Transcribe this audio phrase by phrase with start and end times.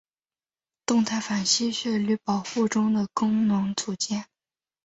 [0.87, 4.25] 动态反吸血驴保护中的功能组件。